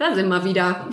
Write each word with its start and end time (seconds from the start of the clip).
Da 0.00 0.14
sind 0.14 0.30
wir 0.30 0.42
wieder. 0.46 0.88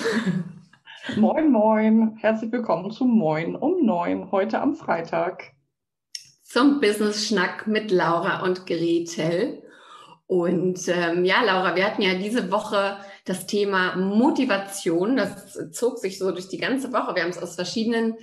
Moin, 1.16 1.50
moin. 1.50 2.18
Herzlich 2.18 2.52
willkommen 2.52 2.92
zu 2.92 3.06
Moin 3.06 3.56
um 3.56 3.86
neun 3.86 4.34
heute 4.34 4.60
am 4.60 4.76
Freitag. 4.76 5.54
Zum 6.44 6.82
Business-Schnack 6.82 7.68
mit 7.68 7.90
Laura 7.90 8.44
und 8.44 8.66
Gretel. 8.66 9.64
Und 10.26 10.90
ähm, 10.90 11.24
ja, 11.24 11.42
Laura, 11.42 11.78
wir 11.78 11.86
hatten 11.86 12.02
ja 12.02 12.16
diese 12.16 12.52
Woche 12.52 12.98
das 13.24 13.48
Thema 13.48 13.96
Motivation. 13.96 15.16
Das 15.16 15.58
zog 15.72 16.00
sich 16.00 16.20
so 16.20 16.34
durch 16.34 16.50
die 16.50 16.58
ganze 16.58 16.92
Woche. 16.92 17.16
Wir 17.16 17.24
haben 17.24 17.30
es 17.30 17.42
aus 17.42 17.56
verschiedenen, 17.56 18.16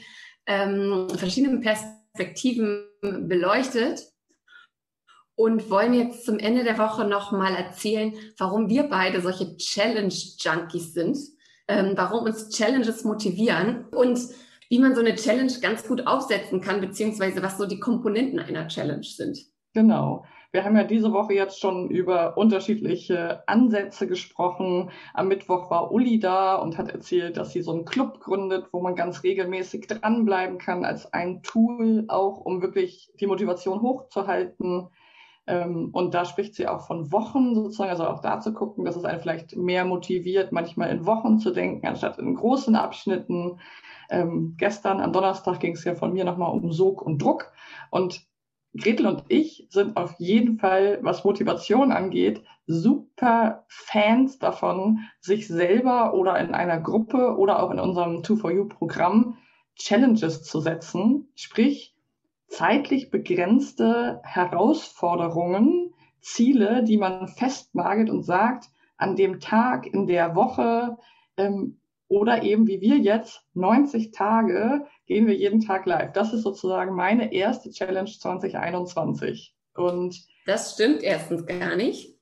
ähm, 0.45 1.09
verschiedenen 1.17 1.63
Perspektiven 1.63 2.91
beleuchtet 3.01 4.03
und 5.37 5.71
wollen 5.71 5.95
jetzt 5.95 6.25
zum 6.25 6.39
Ende 6.39 6.65
der 6.65 6.79
Woche 6.79 7.05
nochmal 7.05 7.55
erzählen, 7.55 8.15
warum 8.39 8.69
wir 8.69 8.85
beide 8.85 9.21
solche 9.21 9.57
Challenge-Junkies 9.57 10.95
sind, 10.95 11.19
ähm, 11.69 11.93
warum 11.97 12.25
uns 12.25 12.51
Challenges 12.51 13.05
motivieren 13.05 13.87
und 13.91 14.19
wie 14.69 14.79
man 14.79 14.95
so 14.95 15.01
eine 15.01 15.15
Challenge 15.15 15.53
ganz 15.61 15.87
gut 15.87 16.07
aufsetzen 16.07 16.61
kann, 16.61 16.81
beziehungsweise 16.81 17.43
was 17.43 17.59
so 17.59 17.67
die 17.67 17.81
Komponenten 17.81 18.39
einer 18.39 18.69
Challenge 18.69 19.05
sind. 19.05 19.39
Genau. 19.73 20.25
Wir 20.53 20.65
haben 20.65 20.77
ja 20.77 20.85
diese 20.85 21.13
Woche 21.13 21.35
jetzt 21.35 21.59
schon 21.59 21.91
über 21.91 22.37
unterschiedliche 22.37 23.43
Ansätze 23.49 24.07
gesprochen. 24.07 24.93
Am 25.13 25.27
Mittwoch 25.27 25.69
war 25.69 25.91
Uli 25.91 26.21
da 26.21 26.55
und 26.55 26.79
hat 26.79 26.91
erzählt, 26.93 27.37
dass 27.37 27.51
sie 27.51 27.61
so 27.61 27.73
einen 27.73 27.85
Club 27.85 28.21
gründet, 28.21 28.69
wo 28.71 28.81
man 28.81 28.95
ganz 28.95 29.25
regelmäßig 29.25 29.89
dranbleiben 29.89 30.59
kann 30.59 30.85
als 30.85 31.13
ein 31.13 31.43
Tool, 31.43 32.05
auch 32.07 32.39
um 32.39 32.63
wirklich 32.63 33.11
die 33.19 33.27
Motivation 33.27 33.83
hochzuhalten. 33.83 34.91
Ähm, 35.47 35.91
und 35.93 36.15
da 36.15 36.25
spricht 36.25 36.55
sie 36.55 36.67
auch 36.69 36.87
von 36.87 37.13
Wochen 37.13 37.55
sozusagen, 37.55 37.91
also 37.91 38.07
auch 38.07 38.21
da 38.21 38.41
zu 38.41 38.53
gucken, 38.53 38.85
dass 38.85 38.97
es 38.97 39.05
einen 39.05 39.21
vielleicht 39.21 39.57
mehr 39.57 39.85
motiviert, 39.85 40.53
manchmal 40.53 40.91
in 40.91 41.07
Wochen 41.07 41.39
zu 41.39 41.51
denken, 41.51 41.87
anstatt 41.87 42.19
in 42.19 42.35
großen 42.35 42.77
Abschnitten. 42.77 43.61
Ähm, 44.11 44.55
gestern 44.57 45.01
am 45.01 45.13
Donnerstag 45.13 45.61
ging 45.61 45.75
es 45.75 45.85
ja 45.85 45.95
von 45.95 46.13
mir 46.13 46.25
nochmal 46.25 46.53
um 46.53 46.73
Sog 46.73 47.03
und 47.03 47.21
Druck. 47.23 47.53
Und 47.91 48.23
Gretel 48.77 49.07
und 49.07 49.25
ich 49.29 49.67
sind 49.71 49.97
auf 49.97 50.15
jeden 50.19 50.59
Fall, 50.59 50.99
was 51.03 51.25
Motivation 51.25 51.93
angeht, 51.93 52.43
super 52.67 53.65
Fans 53.69 54.39
davon, 54.39 55.01
sich 55.21 55.47
selber 55.47 56.15
oder 56.15 56.39
in 56.39 56.55
einer 56.55 56.81
Gruppe 56.81 57.37
oder 57.37 57.63
auch 57.63 57.71
in 57.71 57.79
unserem 57.79 58.23
2for 58.23 58.51
You-Programm 58.51 59.37
Challenges 59.77 60.43
zu 60.43 60.61
setzen, 60.61 61.29
sprich 61.35 61.94
zeitlich 62.57 63.11
begrenzte 63.11 64.21
Herausforderungen, 64.23 65.93
Ziele, 66.21 66.85
die 66.85 66.97
man 66.97 67.29
festnagelt 67.29 68.11
und 68.11 68.23
sagt, 68.23 68.67
an 68.97 69.17
dem 69.17 69.41
Tag, 69.41 69.87
in 69.87 70.07
der 70.07 70.35
Woche 70.35 70.97
ähm, 71.37 71.79
oder 72.09 72.43
eben 72.43 72.67
wie 72.67 72.81
wir 72.81 72.97
jetzt 72.97 73.43
90 73.55 74.13
Tage 74.13 74.87
gehen 75.07 75.27
wir 75.27 75.35
jeden 75.35 75.61
Tag 75.61 75.85
live. 75.87 76.13
Das 76.13 76.33
ist 76.33 76.43
sozusagen 76.43 76.95
meine 76.95 77.33
erste 77.33 77.71
Challenge 77.71 78.11
2021. 78.11 79.55
Und 79.75 80.17
das 80.47 80.75
stimmt 80.75 81.03
erstens 81.03 81.45
gar 81.47 81.77
nicht. 81.77 82.15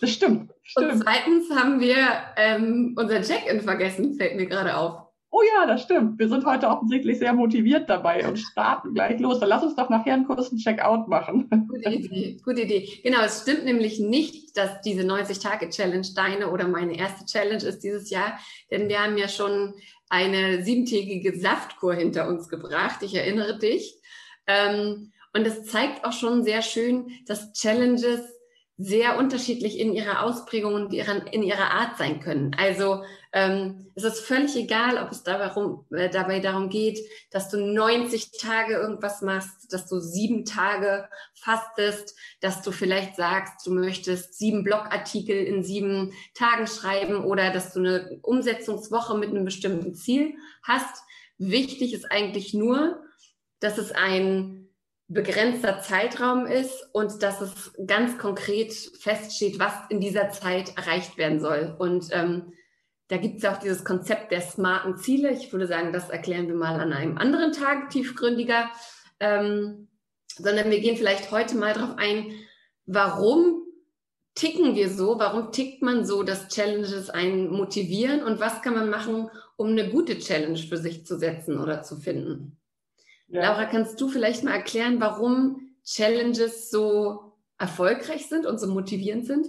Das 0.00 0.10
stimmt. 0.10 0.52
stimmt. 0.62 0.92
Und 0.92 1.02
zweitens 1.02 1.50
haben 1.50 1.80
wir 1.80 1.96
ähm, 2.36 2.94
unser 2.98 3.20
Check-in 3.22 3.60
vergessen, 3.60 4.14
fällt 4.14 4.36
mir 4.36 4.46
gerade 4.46 4.76
auf. 4.76 5.03
Oh 5.36 5.42
ja, 5.42 5.66
das 5.66 5.82
stimmt. 5.82 6.16
Wir 6.20 6.28
sind 6.28 6.44
heute 6.44 6.68
offensichtlich 6.68 7.18
sehr 7.18 7.32
motiviert 7.32 7.90
dabei 7.90 8.24
und 8.24 8.38
starten 8.38 8.94
gleich 8.94 9.18
los. 9.18 9.40
Dann 9.40 9.48
lass 9.48 9.64
uns 9.64 9.74
doch 9.74 9.90
nachher 9.90 10.14
einen 10.14 10.28
kurzen 10.28 10.58
Checkout 10.58 11.08
machen. 11.08 11.50
Gute 11.68 11.90
Idee, 11.90 12.36
gute 12.44 12.62
Idee. 12.62 13.00
Genau, 13.02 13.20
es 13.20 13.42
stimmt 13.42 13.64
nämlich 13.64 13.98
nicht, 13.98 14.56
dass 14.56 14.80
diese 14.82 15.02
90-Tage-Challenge 15.02 16.06
deine 16.14 16.52
oder 16.52 16.68
meine 16.68 16.96
erste 16.96 17.24
Challenge 17.24 17.64
ist 17.64 17.80
dieses 17.80 18.10
Jahr, 18.10 18.38
denn 18.70 18.88
wir 18.88 19.02
haben 19.02 19.18
ja 19.18 19.26
schon 19.26 19.74
eine 20.08 20.62
siebentägige 20.62 21.36
Saftkur 21.36 21.94
hinter 21.94 22.28
uns 22.28 22.48
gebracht. 22.48 23.02
Ich 23.02 23.16
erinnere 23.16 23.58
dich. 23.58 24.00
Ähm, 24.46 25.10
und 25.32 25.44
das 25.44 25.64
zeigt 25.64 26.04
auch 26.04 26.12
schon 26.12 26.44
sehr 26.44 26.62
schön, 26.62 27.10
dass 27.26 27.52
Challenges 27.54 28.33
sehr 28.76 29.18
unterschiedlich 29.18 29.78
in 29.78 29.94
ihrer 29.94 30.24
Ausprägung 30.24 30.74
und 30.74 30.92
in 30.92 31.42
ihrer 31.44 31.70
Art 31.70 31.96
sein 31.96 32.18
können. 32.20 32.56
Also 32.58 33.04
ähm, 33.32 33.86
es 33.94 34.02
ist 34.02 34.20
völlig 34.20 34.56
egal, 34.56 34.98
ob 34.98 35.12
es 35.12 35.22
darum, 35.22 35.84
äh, 35.92 36.10
dabei 36.10 36.40
darum 36.40 36.70
geht, 36.70 36.98
dass 37.30 37.50
du 37.50 37.58
90 37.58 38.32
Tage 38.32 38.74
irgendwas 38.74 39.22
machst, 39.22 39.72
dass 39.72 39.86
du 39.86 40.00
sieben 40.00 40.44
Tage 40.44 41.08
fastest, 41.34 42.16
dass 42.40 42.62
du 42.62 42.72
vielleicht 42.72 43.14
sagst, 43.14 43.64
du 43.64 43.72
möchtest 43.72 44.38
sieben 44.38 44.64
Blogartikel 44.64 45.36
in 45.36 45.62
sieben 45.62 46.12
Tagen 46.34 46.66
schreiben 46.66 47.24
oder 47.24 47.52
dass 47.52 47.72
du 47.72 47.78
eine 47.78 48.18
Umsetzungswoche 48.22 49.16
mit 49.16 49.30
einem 49.30 49.44
bestimmten 49.44 49.94
Ziel 49.94 50.34
hast. 50.64 51.04
Wichtig 51.38 51.94
ist 51.94 52.10
eigentlich 52.10 52.54
nur, 52.54 53.04
dass 53.60 53.78
es 53.78 53.92
ein 53.92 54.63
begrenzter 55.08 55.80
Zeitraum 55.80 56.46
ist 56.46 56.88
und 56.92 57.22
dass 57.22 57.40
es 57.40 57.72
ganz 57.86 58.18
konkret 58.18 58.72
feststeht, 58.72 59.58
was 59.58 59.72
in 59.90 60.00
dieser 60.00 60.30
Zeit 60.30 60.76
erreicht 60.76 61.18
werden 61.18 61.40
soll. 61.40 61.74
Und 61.78 62.08
ähm, 62.12 62.52
da 63.08 63.18
gibt 63.18 63.36
es 63.36 63.42
ja 63.42 63.54
auch 63.54 63.58
dieses 63.58 63.84
Konzept 63.84 64.32
der 64.32 64.40
smarten 64.40 64.96
Ziele. 64.96 65.32
Ich 65.32 65.52
würde 65.52 65.66
sagen, 65.66 65.92
das 65.92 66.08
erklären 66.08 66.48
wir 66.48 66.54
mal 66.54 66.80
an 66.80 66.92
einem 66.92 67.18
anderen 67.18 67.52
Tag 67.52 67.90
tiefgründiger. 67.90 68.70
Ähm, 69.20 69.88
sondern 70.36 70.70
wir 70.70 70.80
gehen 70.80 70.96
vielleicht 70.96 71.30
heute 71.30 71.56
mal 71.56 71.74
darauf 71.74 71.96
ein, 71.96 72.32
warum 72.86 73.62
ticken 74.34 74.74
wir 74.74 74.90
so? 74.90 75.18
Warum 75.18 75.52
tickt 75.52 75.82
man 75.82 76.04
so, 76.04 76.22
dass 76.22 76.48
Challenges 76.48 77.10
einen 77.10 77.50
motivieren? 77.50 78.22
Und 78.22 78.40
was 78.40 78.62
kann 78.62 78.74
man 78.74 78.90
machen, 78.90 79.30
um 79.56 79.68
eine 79.68 79.90
gute 79.90 80.18
Challenge 80.18 80.58
für 80.58 80.76
sich 80.76 81.06
zu 81.06 81.18
setzen 81.18 81.58
oder 81.60 81.82
zu 81.82 81.96
finden? 81.96 82.58
Ja. 83.34 83.48
Laura, 83.48 83.64
kannst 83.64 84.00
du 84.00 84.06
vielleicht 84.06 84.44
mal 84.44 84.52
erklären, 84.52 85.00
warum 85.00 85.74
Challenges 85.84 86.70
so 86.70 87.32
erfolgreich 87.58 88.28
sind 88.28 88.46
und 88.46 88.60
so 88.60 88.68
motivierend 88.68 89.26
sind? 89.26 89.48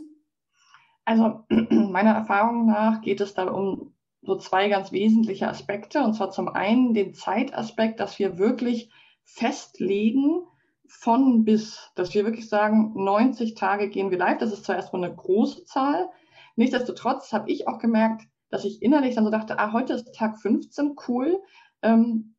Also 1.06 1.44
meiner 1.50 2.14
Erfahrung 2.14 2.66
nach 2.66 3.02
geht 3.02 3.22
es 3.22 3.36
da 3.36 3.44
um 3.44 3.94
so 4.24 4.38
zwei 4.38 4.70
ganz 4.70 4.92
wesentliche 4.92 5.48
Aspekte. 5.48 6.04
Und 6.04 6.16
zwar 6.16 6.32
zum 6.32 6.48
einen 6.48 6.96
den 6.96 7.14
Zeitaspekt, 7.14 8.00
dass 8.00 8.18
wir 8.18 8.40
wirklich 8.40 8.90
festlegen 9.24 10.48
von 10.88 11.46
bis, 11.46 11.92
dass 11.94 12.16
wir 12.16 12.26
wirklich 12.26 12.50
sagen, 12.50 12.92
90 12.96 13.54
Tage 13.54 13.90
gehen 13.90 14.10
wir 14.10 14.18
live. 14.18 14.40
Das 14.40 14.52
ist 14.52 14.66
zwar 14.66 14.78
erstmal 14.78 15.04
eine 15.04 15.16
große 15.16 15.66
Zahl. 15.66 16.10
Nichtsdestotrotz 16.56 17.32
habe 17.34 17.52
ich 17.52 17.68
auch 17.68 17.78
gemerkt, 17.78 18.24
dass 18.50 18.66
ich 18.66 18.82
innerlich 18.82 19.14
dann 19.14 19.26
so 19.26 19.30
dachte, 19.30 19.60
ah, 19.60 19.74
heute 19.74 19.94
ist 19.94 20.16
Tag 20.16 20.40
15, 20.40 20.96
cool. 21.08 21.40
Ähm, 21.84 22.35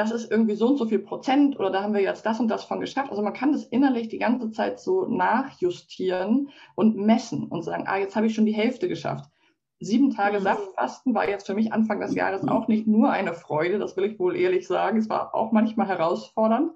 das 0.00 0.12
ist 0.12 0.30
irgendwie 0.30 0.54
so 0.54 0.68
und 0.68 0.78
so 0.78 0.86
viel 0.86 0.98
Prozent 0.98 1.60
oder 1.60 1.70
da 1.70 1.82
haben 1.82 1.92
wir 1.92 2.00
jetzt 2.00 2.24
das 2.24 2.40
und 2.40 2.48
das 2.48 2.64
von 2.64 2.80
geschafft. 2.80 3.10
Also 3.10 3.22
man 3.22 3.34
kann 3.34 3.52
das 3.52 3.64
innerlich 3.64 4.08
die 4.08 4.18
ganze 4.18 4.50
Zeit 4.50 4.80
so 4.80 5.04
nachjustieren 5.06 6.48
und 6.74 6.96
messen 6.96 7.44
und 7.44 7.62
sagen, 7.62 7.84
ah, 7.86 7.98
jetzt 7.98 8.16
habe 8.16 8.26
ich 8.26 8.34
schon 8.34 8.46
die 8.46 8.54
Hälfte 8.54 8.88
geschafft. 8.88 9.30
Sieben 9.78 10.10
Tage 10.10 10.40
mhm. 10.40 10.44
Saftfasten 10.44 11.14
war 11.14 11.28
jetzt 11.28 11.46
für 11.46 11.54
mich 11.54 11.74
Anfang 11.74 12.00
des 12.00 12.14
Jahres 12.14 12.48
auch 12.48 12.66
nicht 12.66 12.86
nur 12.86 13.10
eine 13.10 13.34
Freude, 13.34 13.78
das 13.78 13.94
will 13.98 14.04
ich 14.04 14.18
wohl 14.18 14.36
ehrlich 14.36 14.66
sagen. 14.66 14.98
Es 14.98 15.10
war 15.10 15.34
auch 15.34 15.52
manchmal 15.52 15.88
herausfordernd. 15.88 16.72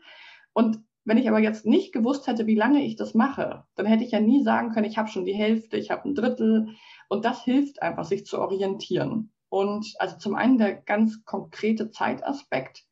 Und 0.53 0.81
wenn 1.07 1.17
ich 1.17 1.29
aber 1.29 1.39
jetzt 1.39 1.65
nicht 1.65 1.93
gewusst 1.95 2.27
hätte, 2.27 2.47
wie 2.47 2.55
lange 2.55 2.85
ich 2.85 2.97
das 2.97 3.15
mache, 3.15 3.65
dann 3.75 3.87
hätte 3.87 4.05
ich 4.05 4.11
ja 4.11 4.21
nie 4.21 4.43
sagen 4.43 4.71
können, 4.71 4.87
ich 4.87 4.99
habe 4.99 5.09
schon 5.09 5.25
die 5.25 5.35
Hälfte, 5.35 5.79
ich 5.79 5.91
habe 5.91 6.07
ein 6.07 6.15
Drittel. 6.15 6.69
Und 7.09 7.25
das 7.25 7.43
hilft 7.43 7.81
einfach, 7.81 8.05
sich 8.05 8.27
zu 8.27 8.39
orientieren. 8.39 9.33
Und 9.49 9.95
also 9.99 10.19
zum 10.19 10.35
einen 10.35 10.59
der 10.59 10.75
ganz 10.75 11.25
konkrete 11.25 11.91
Zeitaspekt. 11.91 12.85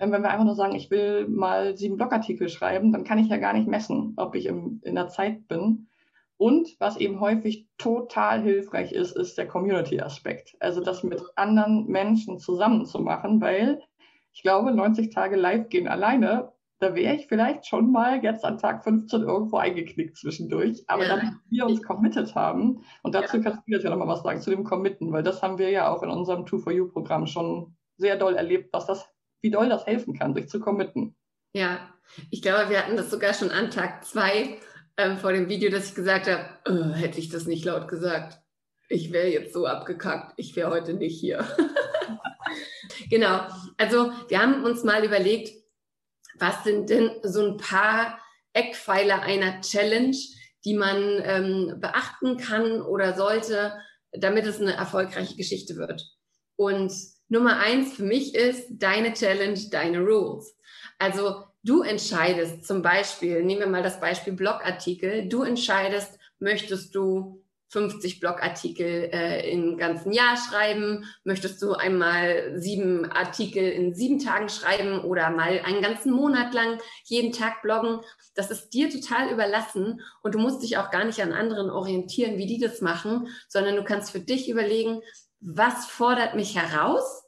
Ähm, 0.00 0.12
wenn 0.12 0.22
wir 0.22 0.30
einfach 0.30 0.44
nur 0.44 0.54
sagen, 0.54 0.74
ich 0.74 0.90
will 0.90 1.28
mal 1.28 1.76
sieben 1.76 1.96
Blogartikel 1.96 2.48
schreiben, 2.48 2.92
dann 2.92 3.04
kann 3.04 3.18
ich 3.18 3.28
ja 3.28 3.36
gar 3.36 3.52
nicht 3.52 3.68
messen, 3.68 4.14
ob 4.16 4.34
ich 4.34 4.46
im, 4.46 4.80
in 4.84 4.94
der 4.94 5.08
Zeit 5.08 5.48
bin. 5.48 5.88
Und 6.36 6.76
was 6.78 6.98
eben 6.98 7.20
häufig 7.20 7.66
total 7.78 8.42
hilfreich 8.42 8.92
ist, 8.92 9.16
ist 9.16 9.36
der 9.38 9.48
Community-Aspekt. 9.48 10.56
Also 10.60 10.80
das 10.80 11.02
mit 11.02 11.20
anderen 11.34 11.86
Menschen 11.86 12.38
zusammen 12.38 12.86
zu 12.86 13.00
machen, 13.00 13.40
weil 13.40 13.82
ich 14.32 14.42
glaube, 14.42 14.72
90 14.72 15.12
Tage 15.12 15.34
live 15.34 15.68
gehen 15.68 15.88
alleine, 15.88 16.52
da 16.78 16.94
wäre 16.94 17.16
ich 17.16 17.26
vielleicht 17.26 17.66
schon 17.66 17.90
mal 17.90 18.22
jetzt 18.22 18.44
an 18.44 18.58
Tag 18.58 18.84
15 18.84 19.22
irgendwo 19.22 19.56
eingeknickt 19.56 20.16
zwischendurch. 20.16 20.84
Aber 20.86 21.02
ja. 21.02 21.16
damit 21.16 21.34
wir 21.50 21.66
uns 21.66 21.82
committed 21.82 22.36
haben, 22.36 22.84
und 23.02 23.16
dazu 23.16 23.38
ja. 23.38 23.42
kannst 23.42 23.66
du 23.66 23.72
jetzt 23.72 23.82
ja 23.82 23.90
nochmal 23.90 24.06
was 24.06 24.22
sagen 24.22 24.40
zu 24.40 24.50
dem 24.50 24.62
Committen, 24.62 25.12
weil 25.12 25.24
das 25.24 25.42
haben 25.42 25.58
wir 25.58 25.70
ja 25.70 25.92
auch 25.92 26.04
in 26.04 26.10
unserem 26.10 26.46
2 26.46 26.70
4 26.70 26.84
u 26.84 26.88
Programm 26.88 27.26
schon 27.26 27.76
sehr 27.96 28.16
doll 28.16 28.36
erlebt, 28.36 28.72
was 28.72 28.86
das, 28.86 29.08
wie 29.40 29.50
doll 29.50 29.68
das 29.68 29.86
helfen 29.86 30.18
kann, 30.18 30.34
sich 30.34 30.48
zu 30.48 30.60
committen. 30.60 31.16
Ja, 31.52 31.92
ich 32.30 32.42
glaube, 32.42 32.70
wir 32.70 32.78
hatten 32.78 32.96
das 32.96 33.10
sogar 33.10 33.34
schon 33.34 33.50
an 33.50 33.70
Tag 33.70 34.04
zwei 34.04 34.58
ähm, 34.96 35.18
vor 35.18 35.32
dem 35.32 35.48
Video, 35.48 35.70
dass 35.70 35.88
ich 35.88 35.94
gesagt 35.94 36.26
habe, 36.26 36.48
äh, 36.66 36.94
hätte 36.94 37.18
ich 37.18 37.28
das 37.28 37.46
nicht 37.46 37.64
laut 37.64 37.88
gesagt. 37.88 38.38
Ich 38.88 39.12
wäre 39.12 39.28
jetzt 39.28 39.52
so 39.52 39.66
abgekackt, 39.66 40.34
ich 40.36 40.56
wäre 40.56 40.70
heute 40.70 40.94
nicht 40.94 41.20
hier. 41.20 41.46
genau. 43.10 43.46
Also 43.76 44.12
wir 44.28 44.40
haben 44.40 44.64
uns 44.64 44.82
mal 44.82 45.04
überlegt, 45.04 45.52
was 46.38 46.64
sind 46.64 46.90
denn 46.90 47.10
so 47.22 47.44
ein 47.44 47.56
paar 47.56 48.18
Eckpfeiler 48.52 49.22
einer 49.22 49.60
Challenge, 49.60 50.16
die 50.64 50.74
man 50.74 51.20
ähm, 51.22 51.76
beachten 51.80 52.36
kann 52.38 52.80
oder 52.82 53.14
sollte, 53.14 53.74
damit 54.12 54.46
es 54.46 54.60
eine 54.60 54.74
erfolgreiche 54.74 55.36
Geschichte 55.36 55.76
wird. 55.76 56.02
Und 56.56 56.92
Nummer 57.28 57.58
eins 57.58 57.94
für 57.94 58.04
mich 58.04 58.34
ist 58.34 58.66
deine 58.70 59.12
Challenge, 59.12 59.58
deine 59.70 60.00
Rules. 60.00 60.56
Also 60.98 61.44
du 61.62 61.82
entscheidest 61.82 62.66
zum 62.66 62.82
Beispiel, 62.82 63.44
nehmen 63.44 63.60
wir 63.60 63.66
mal 63.68 63.82
das 63.82 64.00
Beispiel 64.00 64.32
Blogartikel, 64.32 65.28
du 65.28 65.42
entscheidest, 65.42 66.18
möchtest 66.38 66.94
du 66.94 67.42
50 67.70 68.20
Blogartikel 68.20 69.10
äh, 69.12 69.50
im 69.50 69.76
ganzen 69.76 70.12
Jahr 70.12 70.36
schreiben? 70.36 71.04
Möchtest 71.24 71.60
du 71.60 71.74
einmal 71.74 72.58
sieben 72.58 73.04
Artikel 73.12 73.62
in 73.62 73.94
sieben 73.94 74.18
Tagen 74.18 74.48
schreiben 74.48 75.00
oder 75.00 75.30
mal 75.30 75.60
einen 75.64 75.82
ganzen 75.82 76.12
Monat 76.12 76.54
lang 76.54 76.78
jeden 77.04 77.32
Tag 77.32 77.60
bloggen? 77.60 78.00
Das 78.34 78.50
ist 78.50 78.70
dir 78.70 78.88
total 78.88 79.30
überlassen 79.30 80.00
und 80.22 80.34
du 80.34 80.38
musst 80.38 80.62
dich 80.62 80.78
auch 80.78 80.90
gar 80.90 81.04
nicht 81.04 81.20
an 81.20 81.32
anderen 81.32 81.68
orientieren, 81.68 82.38
wie 82.38 82.46
die 82.46 82.58
das 82.58 82.80
machen, 82.80 83.28
sondern 83.48 83.76
du 83.76 83.84
kannst 83.84 84.12
für 84.12 84.20
dich 84.20 84.48
überlegen, 84.48 85.02
was 85.40 85.86
fordert 85.86 86.34
mich 86.34 86.56
heraus? 86.56 87.24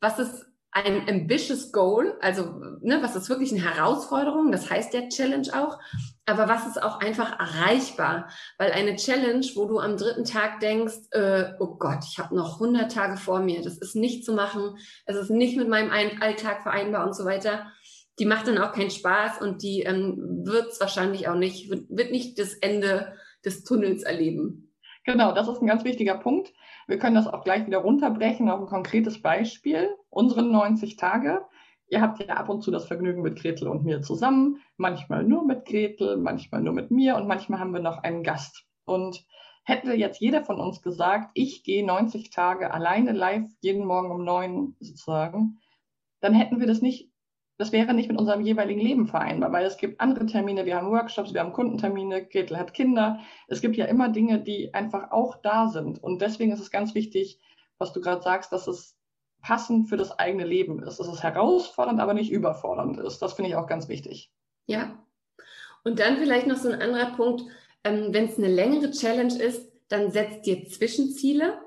Was 0.00 0.18
ist 0.18 0.48
ein 0.70 1.08
ambitious 1.08 1.72
Goal, 1.72 2.16
also 2.20 2.42
ne, 2.80 2.98
was 3.02 3.16
ist 3.16 3.28
wirklich 3.28 3.52
eine 3.52 3.62
Herausforderung, 3.62 4.52
das 4.52 4.70
heißt 4.70 4.92
ja 4.94 5.08
Challenge 5.08 5.48
auch, 5.54 5.78
aber 6.26 6.48
was 6.48 6.66
ist 6.66 6.80
auch 6.80 7.00
einfach 7.00 7.38
erreichbar, 7.38 8.28
weil 8.58 8.72
eine 8.72 8.96
Challenge, 8.96 9.44
wo 9.54 9.66
du 9.66 9.78
am 9.78 9.96
dritten 9.96 10.24
Tag 10.24 10.60
denkst, 10.60 10.94
äh, 11.12 11.52
oh 11.58 11.76
Gott, 11.78 12.04
ich 12.08 12.18
habe 12.18 12.36
noch 12.36 12.54
100 12.54 12.92
Tage 12.92 13.16
vor 13.16 13.40
mir, 13.40 13.62
das 13.62 13.78
ist 13.78 13.96
nicht 13.96 14.24
zu 14.24 14.34
machen, 14.34 14.76
es 15.06 15.16
ist 15.16 15.30
nicht 15.30 15.56
mit 15.56 15.68
meinem 15.68 15.90
Alltag 15.90 16.62
vereinbar 16.62 17.06
und 17.06 17.16
so 17.16 17.24
weiter, 17.24 17.72
die 18.18 18.26
macht 18.26 18.46
dann 18.46 18.58
auch 18.58 18.72
keinen 18.72 18.90
Spaß 18.90 19.40
und 19.40 19.62
die 19.62 19.82
ähm, 19.82 20.42
wird 20.44 20.78
wahrscheinlich 20.80 21.28
auch 21.28 21.36
nicht, 21.36 21.70
wird 21.70 22.10
nicht 22.10 22.38
das 22.38 22.54
Ende 22.54 23.14
des 23.44 23.64
Tunnels 23.64 24.02
erleben. 24.02 24.67
Genau, 25.08 25.32
das 25.32 25.48
ist 25.48 25.62
ein 25.62 25.66
ganz 25.66 25.84
wichtiger 25.84 26.18
Punkt. 26.18 26.52
Wir 26.86 26.98
können 26.98 27.14
das 27.14 27.26
auch 27.26 27.42
gleich 27.42 27.66
wieder 27.66 27.78
runterbrechen 27.78 28.50
auf 28.50 28.60
ein 28.60 28.66
konkretes 28.66 29.22
Beispiel. 29.22 29.88
Unsere 30.10 30.42
90 30.42 30.96
Tage. 30.96 31.46
Ihr 31.88 32.02
habt 32.02 32.20
ja 32.20 32.34
ab 32.34 32.50
und 32.50 32.60
zu 32.60 32.70
das 32.70 32.84
Vergnügen 32.84 33.22
mit 33.22 33.40
Gretel 33.40 33.68
und 33.68 33.86
mir 33.86 34.02
zusammen. 34.02 34.60
Manchmal 34.76 35.24
nur 35.24 35.46
mit 35.46 35.64
Gretel, 35.64 36.18
manchmal 36.18 36.60
nur 36.60 36.74
mit 36.74 36.90
mir 36.90 37.16
und 37.16 37.26
manchmal 37.26 37.58
haben 37.58 37.72
wir 37.72 37.80
noch 37.80 38.02
einen 38.02 38.22
Gast. 38.22 38.66
Und 38.84 39.24
hätte 39.64 39.94
jetzt 39.94 40.20
jeder 40.20 40.44
von 40.44 40.60
uns 40.60 40.82
gesagt, 40.82 41.30
ich 41.32 41.64
gehe 41.64 41.86
90 41.86 42.28
Tage 42.28 42.70
alleine 42.70 43.12
live 43.12 43.48
jeden 43.62 43.86
Morgen 43.86 44.10
um 44.10 44.24
neun 44.24 44.76
sozusagen, 44.78 45.58
dann 46.20 46.34
hätten 46.34 46.60
wir 46.60 46.66
das 46.66 46.82
nicht 46.82 47.10
das 47.58 47.72
wäre 47.72 47.92
nicht 47.92 48.08
mit 48.08 48.18
unserem 48.18 48.40
jeweiligen 48.40 48.80
Leben 48.80 49.08
vereinbar, 49.08 49.52
weil 49.52 49.66
es 49.66 49.76
gibt 49.76 50.00
andere 50.00 50.26
Termine, 50.26 50.64
wir 50.64 50.76
haben 50.76 50.90
Workshops, 50.90 51.34
wir 51.34 51.40
haben 51.40 51.52
Kundentermine, 51.52 52.24
Gretel 52.24 52.56
hat 52.56 52.72
Kinder. 52.72 53.18
Es 53.48 53.60
gibt 53.60 53.76
ja 53.76 53.86
immer 53.86 54.08
Dinge, 54.08 54.40
die 54.40 54.72
einfach 54.74 55.10
auch 55.10 55.36
da 55.42 55.66
sind. 55.66 56.00
Und 56.02 56.22
deswegen 56.22 56.52
ist 56.52 56.60
es 56.60 56.70
ganz 56.70 56.94
wichtig, 56.94 57.40
was 57.76 57.92
du 57.92 58.00
gerade 58.00 58.22
sagst, 58.22 58.52
dass 58.52 58.68
es 58.68 58.96
passend 59.42 59.88
für 59.88 59.96
das 59.96 60.16
eigene 60.20 60.44
Leben 60.44 60.82
ist. 60.84 61.00
Dass 61.00 61.08
es 61.08 61.24
herausfordernd, 61.24 62.00
aber 62.00 62.14
nicht 62.14 62.30
überfordernd 62.30 63.00
ist. 63.00 63.20
Das 63.20 63.32
finde 63.32 63.50
ich 63.50 63.56
auch 63.56 63.66
ganz 63.66 63.88
wichtig. 63.88 64.30
Ja. 64.66 64.96
Und 65.82 65.98
dann 65.98 66.16
vielleicht 66.16 66.46
noch 66.46 66.56
so 66.56 66.68
ein 66.70 66.80
anderer 66.80 67.16
Punkt. 67.16 67.42
Ähm, 67.82 68.08
Wenn 68.12 68.26
es 68.26 68.38
eine 68.38 68.48
längere 68.48 68.92
Challenge 68.92 69.34
ist, 69.34 69.68
dann 69.88 70.12
setzt 70.12 70.46
dir 70.46 70.64
Zwischenziele. 70.68 71.58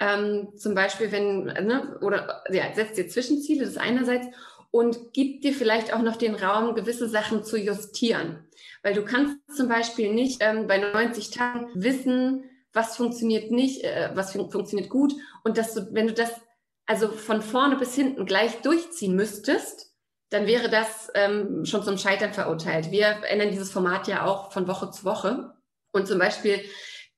Ähm, 0.00 0.56
zum 0.56 0.74
Beispiel, 0.74 1.12
wenn, 1.12 1.44
ne, 1.44 1.98
oder 2.00 2.42
ja, 2.50 2.72
setzt 2.74 2.96
dir 2.96 3.08
Zwischenziele, 3.08 3.64
das 3.66 3.76
einerseits 3.76 4.28
und 4.70 5.12
gibt 5.12 5.44
dir 5.44 5.52
vielleicht 5.52 5.92
auch 5.92 6.02
noch 6.02 6.16
den 6.16 6.34
Raum, 6.34 6.74
gewisse 6.74 7.08
Sachen 7.08 7.44
zu 7.44 7.56
justieren. 7.56 8.46
Weil 8.82 8.94
du 8.94 9.04
kannst 9.04 9.36
zum 9.56 9.68
Beispiel 9.68 10.12
nicht 10.12 10.38
ähm, 10.40 10.66
bei 10.66 10.78
90 10.78 11.30
Tagen 11.30 11.68
wissen, 11.74 12.44
was 12.72 12.96
funktioniert 12.96 13.50
nicht, 13.50 13.82
äh, 13.82 14.10
was 14.14 14.32
fun 14.32 14.50
funktioniert 14.50 14.90
gut 14.90 15.14
und 15.44 15.58
dass 15.58 15.74
du, 15.74 15.88
wenn 15.92 16.06
du 16.06 16.12
das 16.12 16.30
also 16.86 17.08
von 17.08 17.42
vorne 17.42 17.76
bis 17.76 17.94
hinten 17.94 18.24
gleich 18.24 18.62
durchziehen 18.62 19.14
müsstest, 19.14 19.94
dann 20.30 20.46
wäre 20.46 20.68
das 20.68 21.10
ähm, 21.14 21.64
schon 21.64 21.82
zum 21.82 21.98
Scheitern 21.98 22.32
verurteilt. 22.32 22.90
Wir 22.90 23.22
ändern 23.28 23.50
dieses 23.50 23.70
Format 23.70 24.08
ja 24.08 24.26
auch 24.26 24.52
von 24.52 24.68
Woche 24.68 24.90
zu 24.90 25.04
Woche. 25.04 25.54
Und 25.92 26.06
zum 26.06 26.18
Beispiel 26.18 26.60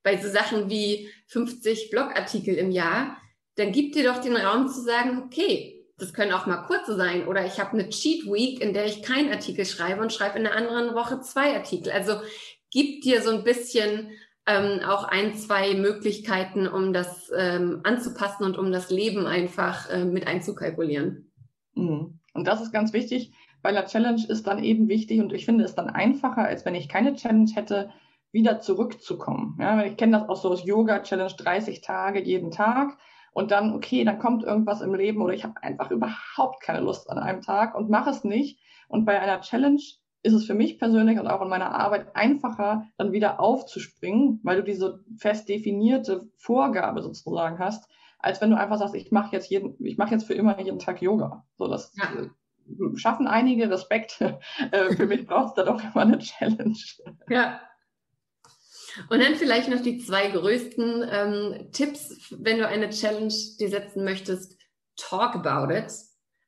bei 0.02 0.16
so 0.16 0.28
Sachen 0.28 0.70
wie 0.70 1.08
50 1.26 1.90
Blogartikel 1.90 2.54
im 2.54 2.70
Jahr, 2.70 3.16
dann 3.56 3.72
gib 3.72 3.92
dir 3.92 4.04
doch 4.04 4.20
den 4.20 4.36
Raum 4.36 4.68
zu 4.68 4.80
sagen, 4.82 5.22
okay, 5.24 5.79
das 6.00 6.12
können 6.12 6.32
auch 6.32 6.46
mal 6.46 6.62
kurze 6.62 6.96
sein. 6.96 7.26
Oder 7.26 7.44
ich 7.46 7.60
habe 7.60 7.72
eine 7.72 7.88
Cheat 7.88 8.26
Week, 8.26 8.60
in 8.60 8.72
der 8.72 8.86
ich 8.86 9.02
keinen 9.02 9.30
Artikel 9.30 9.64
schreibe 9.64 10.00
und 10.00 10.12
schreibe 10.12 10.38
in 10.38 10.44
der 10.44 10.56
anderen 10.56 10.94
Woche 10.94 11.20
zwei 11.20 11.54
Artikel. 11.54 11.92
Also 11.92 12.14
gib 12.70 13.02
dir 13.02 13.22
so 13.22 13.30
ein 13.30 13.44
bisschen 13.44 14.10
ähm, 14.46 14.80
auch 14.86 15.04
ein, 15.04 15.34
zwei 15.34 15.74
Möglichkeiten, 15.74 16.66
um 16.66 16.92
das 16.92 17.30
ähm, 17.36 17.80
anzupassen 17.84 18.44
und 18.44 18.58
um 18.58 18.72
das 18.72 18.90
Leben 18.90 19.26
einfach 19.26 19.90
äh, 19.90 20.04
mit 20.04 20.26
einzukalkulieren. 20.26 21.30
Mhm. 21.74 22.18
Und 22.32 22.46
das 22.46 22.60
ist 22.60 22.72
ganz 22.72 22.92
wichtig, 22.92 23.32
weil 23.62 23.74
der 23.74 23.86
Challenge 23.86 24.24
ist 24.28 24.46
dann 24.46 24.62
eben 24.62 24.88
wichtig 24.88 25.20
und 25.20 25.32
ich 25.32 25.44
finde 25.44 25.64
es 25.64 25.74
dann 25.74 25.90
einfacher, 25.90 26.44
als 26.44 26.64
wenn 26.64 26.74
ich 26.74 26.88
keine 26.88 27.14
Challenge 27.14 27.50
hätte, 27.54 27.90
wieder 28.32 28.60
zurückzukommen. 28.60 29.56
Ja, 29.60 29.84
ich 29.84 29.96
kenne 29.96 30.18
das 30.18 30.28
auch 30.28 30.36
so 30.36 30.50
aus 30.50 30.64
Yoga 30.64 31.02
Challenge 31.02 31.32
30 31.36 31.80
Tage 31.80 32.22
jeden 32.22 32.50
Tag 32.50 32.96
und 33.32 33.50
dann, 33.50 33.74
okay, 33.74 34.04
dann 34.04 34.18
kommt 34.18 34.42
irgendwas 34.42 34.80
im 34.80 34.94
Leben 34.94 35.22
oder 35.22 35.34
ich 35.34 35.44
habe 35.44 35.62
einfach 35.62 35.90
überhaupt 35.90 36.62
keine 36.62 36.80
Lust 36.80 37.10
an 37.10 37.18
einem 37.18 37.42
Tag 37.42 37.74
und 37.74 37.90
mache 37.90 38.10
es 38.10 38.24
nicht. 38.24 38.60
Und 38.88 39.04
bei 39.04 39.20
einer 39.20 39.40
Challenge 39.40 39.80
ist 40.22 40.32
es 40.32 40.44
für 40.44 40.54
mich 40.54 40.78
persönlich 40.78 41.18
und 41.18 41.28
auch 41.28 41.40
in 41.40 41.48
meiner 41.48 41.74
Arbeit 41.74 42.14
einfacher, 42.14 42.86
dann 42.98 43.12
wieder 43.12 43.40
aufzuspringen, 43.40 44.40
weil 44.42 44.56
du 44.56 44.64
diese 44.64 45.04
fest 45.16 45.48
definierte 45.48 46.28
Vorgabe 46.36 47.02
sozusagen 47.02 47.58
hast, 47.58 47.88
als 48.18 48.40
wenn 48.40 48.50
du 48.50 48.58
einfach 48.58 48.78
sagst, 48.78 48.94
ich 48.94 49.12
mache 49.12 49.34
jetzt 49.34 49.48
jeden, 49.48 49.76
ich 49.84 49.96
mache 49.96 50.12
jetzt 50.12 50.26
für 50.26 50.34
immer 50.34 50.60
jeden 50.60 50.78
Tag 50.78 51.00
Yoga. 51.00 51.46
So, 51.56 51.68
das 51.68 51.94
ja. 51.96 52.26
schaffen 52.96 53.26
einige 53.26 53.70
Respekt. 53.70 54.20
Äh, 54.72 54.94
für 54.94 55.06
mich 55.06 55.26
braucht 55.26 55.48
es 55.48 55.54
da 55.54 55.62
doch 55.64 55.82
immer 55.82 56.02
eine 56.02 56.18
Challenge. 56.18 56.76
Ja, 57.28 57.60
und 59.08 59.20
dann 59.20 59.36
vielleicht 59.36 59.68
noch 59.68 59.80
die 59.80 59.98
zwei 59.98 60.28
größten 60.28 61.06
ähm, 61.10 61.68
Tipps, 61.72 62.16
wenn 62.30 62.58
du 62.58 62.66
eine 62.66 62.90
Challenge 62.90 63.34
dir 63.58 63.68
setzen 63.68 64.04
möchtest. 64.04 64.56
Talk 64.96 65.34
about 65.34 65.72
it. 65.72 65.92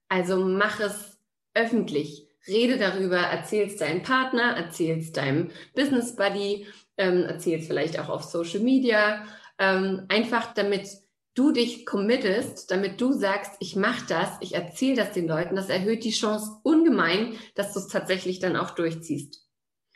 Also 0.09 0.37
mach 0.45 0.81
es 0.81 1.19
öffentlich. 1.55 2.29
Rede 2.47 2.77
darüber, 2.77 3.19
erzähl's 3.19 3.77
deinem 3.77 4.03
Partner, 4.03 4.57
erzähl's 4.57 5.13
deinem 5.13 5.51
Business 5.75 6.17
Buddy, 6.17 6.67
ähm, 6.97 7.25
erzähl's 7.25 7.67
vielleicht 7.67 7.99
auch 7.99 8.09
auf 8.09 8.25
Social 8.25 8.61
Media. 8.61 9.25
Ähm, 9.59 10.07
einfach 10.09 10.53
damit 10.55 10.89
du 11.35 11.53
dich 11.53 11.87
committest, 11.87 12.71
damit 12.71 13.01
du 13.01 13.13
sagst, 13.13 13.53
ich 13.61 13.77
mache 13.77 14.05
das, 14.09 14.29
ich 14.41 14.55
erzähle 14.55 14.97
das 14.97 15.13
den 15.13 15.29
Leuten, 15.29 15.57
das 15.57 15.69
erhöht 15.69 16.05
die 16.05 16.11
Chance 16.11 16.59
ungemein, 16.63 17.37
dass 17.55 17.73
du 17.73 17.79
es 17.79 17.89
tatsächlich 17.89 18.39
dann 18.39 18.57
auch 18.57 18.71
durchziehst. 18.73 19.47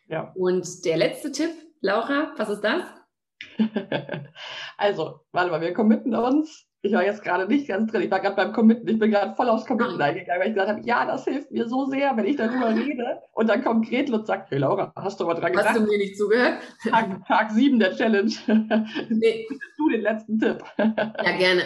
Ja. 0.08 0.32
Und 0.34 0.84
der 0.84 0.96
letzte 0.96 1.32
Tipp, 1.32 1.50
Laura, 1.80 2.32
was 2.36 2.48
ist 2.48 2.62
das? 2.62 2.84
also, 4.76 5.20
warte 5.32 5.50
mal, 5.50 5.60
wir 5.60 5.74
committen 5.74 6.14
uns. 6.14 6.66
Ich 6.86 6.92
war 6.92 7.04
jetzt 7.04 7.22
gerade 7.22 7.46
nicht 7.46 7.66
ganz 7.66 7.90
drin. 7.90 8.02
Ich 8.02 8.10
war 8.10 8.20
gerade 8.20 8.36
beim 8.36 8.52
Committen. 8.52 8.88
Ich 8.88 8.98
bin 8.98 9.10
gerade 9.10 9.34
voll 9.34 9.48
aufs 9.48 9.66
Committen 9.66 10.00
eingegangen, 10.00 10.40
weil 10.40 10.48
ich 10.48 10.54
gesagt 10.54 10.70
habe, 10.70 10.86
ja, 10.86 11.04
das 11.04 11.24
hilft 11.24 11.50
mir 11.50 11.68
so 11.68 11.86
sehr, 11.86 12.16
wenn 12.16 12.24
ich 12.24 12.36
darüber 12.36 12.68
rede. 12.74 13.18
Und 13.32 13.48
dann 13.48 13.62
kommt 13.62 13.88
Gretel 13.88 14.14
und 14.14 14.26
sagt, 14.26 14.50
hey 14.50 14.58
Laura, 14.58 14.92
hast 14.96 15.18
du 15.18 15.26
mal 15.26 15.34
dran 15.34 15.52
gedacht? 15.52 15.70
Hast 15.70 15.78
du 15.78 15.82
mir 15.82 15.98
nicht 15.98 16.16
zugehört? 16.16 16.58
Tag, 16.88 17.26
Tag 17.26 17.50
7 17.50 17.78
der 17.78 17.96
Challenge. 17.96 18.32
Nee. 19.08 19.46
Du 19.76 19.88
den 19.88 20.02
letzten 20.02 20.38
Tipp. 20.38 20.62
ja, 20.78 21.36
gerne. 21.36 21.62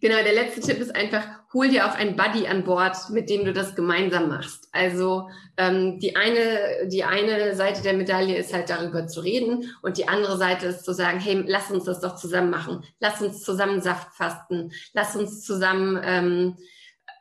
Genau, 0.00 0.16
der 0.22 0.34
letzte 0.34 0.60
Tipp 0.60 0.78
ist 0.80 0.94
einfach, 0.94 1.22
hol 1.52 1.68
dir 1.68 1.86
auch 1.86 1.94
ein 1.94 2.16
Buddy 2.16 2.46
an 2.46 2.64
Bord, 2.64 2.96
mit 3.10 3.30
dem 3.30 3.44
du 3.44 3.52
das 3.52 3.74
gemeinsam 3.74 4.28
machst. 4.28 4.68
Also 4.72 5.28
ähm, 5.56 5.98
die, 6.00 6.16
eine, 6.16 6.88
die 6.88 7.04
eine 7.04 7.54
Seite 7.54 7.82
der 7.82 7.94
Medaille 7.94 8.36
ist 8.36 8.52
halt 8.52 8.68
darüber 8.68 9.06
zu 9.06 9.20
reden 9.20 9.70
und 9.82 9.98
die 9.98 10.08
andere 10.08 10.36
Seite 10.36 10.66
ist 10.66 10.84
zu 10.84 10.92
sagen, 10.92 11.20
hey, 11.20 11.44
lass 11.46 11.70
uns 11.70 11.84
das 11.84 12.00
doch 12.00 12.16
zusammen 12.16 12.50
machen. 12.50 12.84
Lass 13.00 13.22
uns 13.22 13.42
zusammen 13.42 13.80
Saft 13.80 14.14
fasten. 14.14 14.63
Lass 14.92 15.16
uns 15.16 15.42
zusammen... 15.42 16.00
Ähm, 16.02 16.56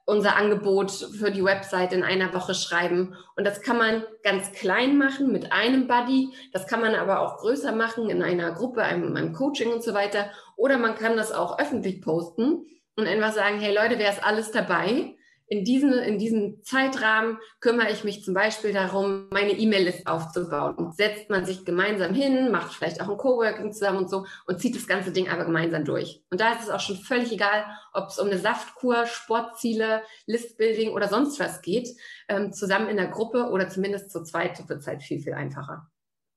unser 0.06 0.36
Angebot 0.36 0.92
für 0.92 1.32
die 1.32 1.44
Website 1.44 1.94
in 1.94 2.04
einer 2.04 2.34
Woche 2.34 2.54
schreiben. 2.54 3.16
Und 3.36 3.46
das 3.46 3.62
kann 3.62 3.78
man 3.78 4.04
ganz 4.24 4.52
klein 4.52 4.98
machen 4.98 5.32
mit 5.32 5.52
einem 5.52 5.88
Buddy. 5.88 6.34
Das 6.52 6.68
kann 6.68 6.82
man 6.82 6.96
aber 6.96 7.22
auch 7.22 7.38
größer 7.38 7.72
machen 7.72 8.10
in 8.10 8.22
einer 8.22 8.52
Gruppe, 8.52 8.84
einem, 8.84 9.16
einem 9.16 9.34
Coaching 9.34 9.72
und 9.72 9.84
so 9.84 9.94
weiter. 9.94 10.30
Oder 10.58 10.78
man 10.78 10.96
kann 10.96 11.16
das 11.16 11.32
auch 11.32 11.58
öffentlich 11.58 12.02
posten 12.02 12.66
und 12.96 13.08
einfach 13.08 13.32
sagen, 13.32 13.60
hey 13.60 13.74
Leute, 13.74 13.98
wer 13.98 14.12
ist 14.12 14.24
alles 14.24 14.52
dabei? 14.52 15.16
In, 15.48 15.64
diesen, 15.64 15.94
in 15.94 16.18
diesem 16.18 16.64
Zeitrahmen 16.64 17.38
kümmere 17.60 17.92
ich 17.92 18.04
mich 18.04 18.24
zum 18.24 18.34
Beispiel 18.34 18.74
darum, 18.74 19.28
meine 19.32 19.52
E-Mail-List 19.52 20.08
aufzubauen. 20.08 20.92
Setzt 20.94 21.30
man 21.30 21.46
sich 21.46 21.66
gemeinsam 21.66 22.14
hin, 22.14 22.52
macht 22.52 22.74
vielleicht 22.74 23.02
auch 23.02 23.10
ein 23.10 23.18
Coworking 23.18 23.72
zusammen 23.72 24.00
und 24.00 24.10
so 24.10 24.26
und 24.48 24.60
zieht 24.60 24.76
das 24.76 24.88
ganze 24.88 25.12
Ding 25.12 25.30
aber 25.30 25.46
gemeinsam 25.46 25.86
durch. 25.86 26.24
Und 26.32 26.40
da 26.40 26.54
ist 26.54 26.64
es 26.64 26.70
auch 26.70 26.80
schon 26.80 26.96
völlig 26.96 27.32
egal, 27.32 27.66
ob 27.94 28.08
es 28.08 28.20
um 28.20 28.28
eine 28.28 28.38
Saftkur, 28.38 29.06
Sportziele, 29.06 30.02
Listbuilding 30.26 30.92
oder 30.92 31.08
sonst 31.08 31.40
was 31.40 31.62
geht. 31.62 31.90
Ähm, 32.28 32.54
zusammen 32.54 32.88
in 32.88 32.98
der 32.98 33.08
Gruppe 33.08 33.50
oder 33.50 33.70
zumindest 33.70 34.12
zu 34.12 34.24
zweit 34.24 34.68
wird 34.70 34.80
es 34.80 34.88
halt 34.88 35.04
viel, 35.04 35.20
viel 35.20 35.34
einfacher. 35.34 35.88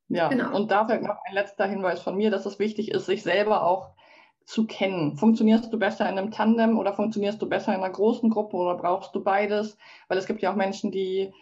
Ja, 0.08 0.28
genau. 0.28 0.54
und 0.54 0.70
da 0.70 0.86
vielleicht 0.86 1.02
noch 1.02 1.18
ein 1.26 1.34
letzter 1.34 1.66
Hinweis 1.66 2.00
von 2.00 2.16
mir, 2.16 2.30
dass 2.30 2.46
es 2.46 2.58
wichtig 2.58 2.92
ist, 2.92 3.06
sich 3.06 3.22
selber 3.22 3.64
auch 3.64 3.96
zu 4.46 4.66
kennen. 4.66 5.16
Funktionierst 5.16 5.72
du 5.72 5.78
besser 5.78 6.08
in 6.08 6.18
einem 6.18 6.30
Tandem 6.30 6.78
oder 6.78 6.94
funktionierst 6.94 7.42
du 7.42 7.48
besser 7.48 7.74
in 7.74 7.82
einer 7.82 7.92
großen 7.92 8.30
Gruppe 8.30 8.56
oder 8.56 8.76
brauchst 8.76 9.14
du 9.14 9.22
beides? 9.22 9.76
Weil 10.08 10.18
es 10.18 10.26
gibt 10.26 10.40
ja 10.40 10.52
auch 10.52 10.56
Menschen, 10.56 10.92
die 10.92 11.32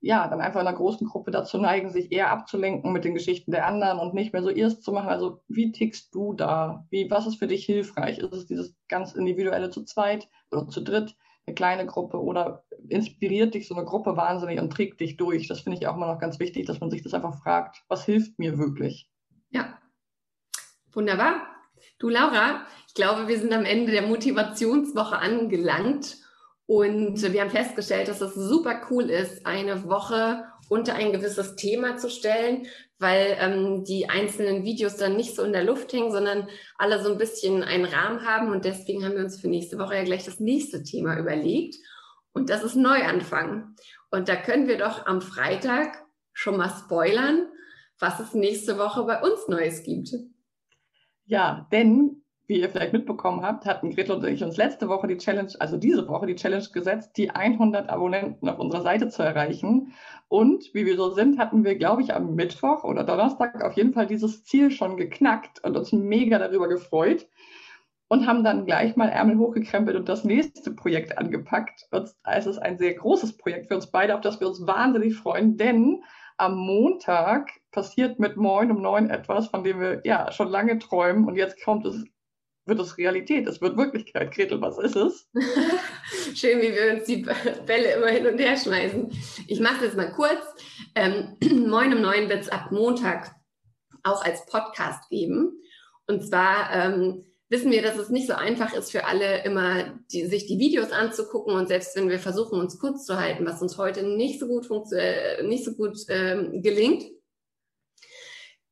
ja 0.00 0.28
dann 0.28 0.40
einfach 0.40 0.60
in 0.60 0.66
einer 0.66 0.76
großen 0.76 1.08
Gruppe 1.08 1.30
dazu 1.30 1.58
neigen, 1.58 1.90
sich 1.90 2.12
eher 2.12 2.30
abzulenken 2.30 2.92
mit 2.92 3.04
den 3.04 3.14
Geschichten 3.14 3.50
der 3.50 3.66
anderen 3.66 3.98
und 3.98 4.14
nicht 4.14 4.32
mehr 4.32 4.42
so 4.42 4.50
ihrs 4.50 4.80
zu 4.82 4.92
machen. 4.92 5.08
Also 5.08 5.40
wie 5.48 5.72
tickst 5.72 6.14
du 6.14 6.32
da? 6.34 6.86
Wie, 6.90 7.10
was 7.10 7.26
ist 7.26 7.36
für 7.36 7.48
dich 7.48 7.64
hilfreich? 7.64 8.18
Ist 8.18 8.32
es 8.32 8.46
dieses 8.46 8.76
ganz 8.88 9.14
individuelle 9.14 9.70
zu 9.70 9.82
zweit 9.84 10.28
oder 10.52 10.68
zu 10.68 10.80
dritt, 10.82 11.16
eine 11.46 11.54
kleine 11.54 11.86
Gruppe 11.86 12.22
oder 12.22 12.64
inspiriert 12.88 13.54
dich 13.54 13.66
so 13.66 13.74
eine 13.74 13.84
Gruppe 13.84 14.16
wahnsinnig 14.16 14.60
und 14.60 14.70
trägt 14.70 15.00
dich 15.00 15.16
durch? 15.16 15.48
Das 15.48 15.60
finde 15.60 15.78
ich 15.78 15.86
auch 15.88 15.96
immer 15.96 16.06
noch 16.06 16.20
ganz 16.20 16.38
wichtig, 16.38 16.66
dass 16.66 16.80
man 16.80 16.90
sich 16.90 17.02
das 17.02 17.14
einfach 17.14 17.42
fragt, 17.42 17.82
was 17.88 18.04
hilft 18.04 18.38
mir 18.38 18.58
wirklich? 18.58 19.10
Ja, 19.50 19.78
wunderbar. 20.92 21.53
Du, 21.98 22.08
Laura, 22.08 22.66
ich 22.88 22.94
glaube, 22.94 23.28
wir 23.28 23.38
sind 23.38 23.52
am 23.52 23.64
Ende 23.64 23.92
der 23.92 24.02
Motivationswoche 24.02 25.16
angelangt 25.16 26.16
und 26.66 27.20
wir 27.32 27.40
haben 27.40 27.50
festgestellt, 27.50 28.08
dass 28.08 28.20
es 28.20 28.34
super 28.34 28.82
cool 28.90 29.10
ist, 29.10 29.44
eine 29.46 29.88
Woche 29.88 30.44
unter 30.68 30.94
ein 30.94 31.12
gewisses 31.12 31.56
Thema 31.56 31.96
zu 31.96 32.08
stellen, 32.08 32.66
weil 32.98 33.36
ähm, 33.38 33.84
die 33.84 34.08
einzelnen 34.08 34.64
Videos 34.64 34.96
dann 34.96 35.16
nicht 35.16 35.34
so 35.34 35.42
in 35.42 35.52
der 35.52 35.64
Luft 35.64 35.92
hängen, 35.92 36.10
sondern 36.10 36.48
alle 36.78 37.02
so 37.02 37.10
ein 37.12 37.18
bisschen 37.18 37.62
einen 37.62 37.84
Rahmen 37.84 38.24
haben. 38.26 38.50
Und 38.50 38.64
deswegen 38.64 39.04
haben 39.04 39.14
wir 39.14 39.24
uns 39.24 39.40
für 39.40 39.48
nächste 39.48 39.78
Woche 39.78 39.96
ja 39.96 40.04
gleich 40.04 40.24
das 40.24 40.40
nächste 40.40 40.82
Thema 40.82 41.18
überlegt. 41.18 41.76
Und 42.32 42.50
das 42.50 42.64
ist 42.64 42.76
Neuanfang. 42.76 43.76
Und 44.10 44.28
da 44.28 44.36
können 44.36 44.66
wir 44.66 44.78
doch 44.78 45.06
am 45.06 45.20
Freitag 45.20 46.02
schon 46.32 46.56
mal 46.56 46.70
spoilern, 46.70 47.46
was 47.98 48.20
es 48.20 48.34
nächste 48.34 48.78
Woche 48.78 49.02
bei 49.04 49.20
uns 49.20 49.48
Neues 49.48 49.82
gibt. 49.82 50.14
Ja, 51.26 51.66
denn, 51.72 52.22
wie 52.46 52.60
ihr 52.60 52.68
vielleicht 52.68 52.92
mitbekommen 52.92 53.42
habt, 53.42 53.64
hatten 53.64 53.90
Gretel 53.90 54.16
und 54.16 54.24
ich 54.24 54.44
uns 54.44 54.58
letzte 54.58 54.88
Woche 54.88 55.06
die 55.06 55.16
Challenge, 55.16 55.50
also 55.58 55.78
diese 55.78 56.06
Woche 56.06 56.26
die 56.26 56.34
Challenge 56.34 56.66
gesetzt, 56.72 57.16
die 57.16 57.30
100 57.30 57.88
Abonnenten 57.88 58.48
auf 58.48 58.58
unserer 58.58 58.82
Seite 58.82 59.08
zu 59.08 59.22
erreichen. 59.22 59.94
Und 60.28 60.74
wie 60.74 60.84
wir 60.84 60.96
so 60.96 61.10
sind, 61.10 61.38
hatten 61.38 61.64
wir, 61.64 61.76
glaube 61.76 62.02
ich, 62.02 62.14
am 62.14 62.34
Mittwoch 62.34 62.84
oder 62.84 63.04
Donnerstag 63.04 63.62
auf 63.64 63.72
jeden 63.72 63.94
Fall 63.94 64.06
dieses 64.06 64.44
Ziel 64.44 64.70
schon 64.70 64.98
geknackt 64.98 65.64
und 65.64 65.76
uns 65.76 65.92
mega 65.92 66.38
darüber 66.38 66.68
gefreut 66.68 67.26
und 68.08 68.26
haben 68.26 68.44
dann 68.44 68.66
gleich 68.66 68.96
mal 68.96 69.08
Ärmel 69.08 69.38
hochgekrempelt 69.38 69.96
und 69.96 70.08
das 70.08 70.24
nächste 70.24 70.72
Projekt 70.72 71.16
angepackt. 71.16 71.88
Und 71.90 72.10
es 72.24 72.46
ist 72.46 72.58
ein 72.58 72.76
sehr 72.76 72.94
großes 72.94 73.38
Projekt 73.38 73.68
für 73.68 73.76
uns 73.76 73.86
beide, 73.86 74.14
auf 74.14 74.20
das 74.20 74.40
wir 74.40 74.48
uns 74.48 74.66
wahnsinnig 74.66 75.16
freuen, 75.16 75.56
denn 75.56 76.02
am 76.36 76.56
Montag 76.56 77.50
passiert 77.70 78.18
mit 78.18 78.36
Moin 78.36 78.70
um 78.70 78.82
neun 78.82 79.10
etwas, 79.10 79.48
von 79.48 79.64
dem 79.64 79.80
wir 79.80 80.00
ja 80.04 80.32
schon 80.32 80.48
lange 80.48 80.78
träumen 80.78 81.26
und 81.26 81.36
jetzt 81.36 81.62
kommt 81.62 81.86
es, 81.86 82.04
wird 82.66 82.80
es 82.80 82.96
Realität, 82.96 83.46
es 83.46 83.60
wird 83.60 83.76
Wirklichkeit. 83.76 84.32
Gretel, 84.32 84.60
was 84.60 84.78
ist 84.78 84.96
es? 84.96 85.28
Schön, 86.34 86.60
wie 86.60 86.72
wir 86.72 86.94
uns 86.94 87.04
die 87.04 87.26
Bälle 87.66 87.94
immer 87.96 88.08
hin 88.08 88.26
und 88.26 88.38
her 88.38 88.56
schmeißen. 88.56 89.10
Ich 89.48 89.60
mache 89.60 89.84
jetzt 89.84 89.96
mal 89.96 90.12
kurz. 90.12 90.40
Ähm, 90.94 91.36
Moin 91.68 91.94
um 91.94 92.00
neun 92.00 92.28
wird 92.28 92.42
es 92.42 92.48
ab 92.48 92.70
Montag 92.70 93.34
auch 94.02 94.24
als 94.24 94.46
Podcast 94.46 95.08
geben. 95.10 95.60
Und 96.06 96.26
zwar 96.26 96.70
ähm, 96.72 97.24
wissen 97.48 97.70
wir, 97.70 97.82
dass 97.82 97.96
es 97.96 98.08
nicht 98.08 98.26
so 98.26 98.34
einfach 98.34 98.72
ist 98.72 98.90
für 98.90 99.04
alle 99.04 99.44
immer, 99.44 99.98
die, 100.10 100.26
sich 100.26 100.46
die 100.46 100.58
Videos 100.58 100.90
anzugucken 100.92 101.54
und 101.54 101.68
selbst 101.68 101.94
wenn 101.96 102.08
wir 102.08 102.18
versuchen, 102.18 102.58
uns 102.58 102.78
kurz 102.78 103.04
zu 103.04 103.18
halten, 103.18 103.46
was 103.46 103.60
uns 103.60 103.78
heute 103.78 104.02
nicht 104.02 104.40
so 104.40 104.46
gut, 104.46 104.66
äh, 104.92 105.42
nicht 105.42 105.64
so 105.64 105.74
gut 105.74 105.98
ähm, 106.08 106.62
gelingt, 106.62 107.04